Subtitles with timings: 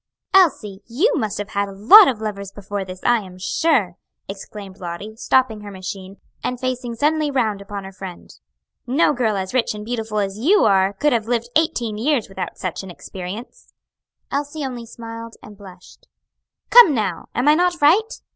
[0.33, 5.15] "Elsie, you must have had lots of lovers before this, I am sure!" exclaimed Lottie,
[5.15, 8.33] stopping her machine, and facing suddenly round upon her friend.
[8.87, 12.57] "No girl as rich and beautiful as you are could have lived eighteen years without
[12.57, 13.75] such an experience."
[14.31, 16.07] Elsie only smiled and blushed.
[16.71, 18.21] "Come now, am I not right?"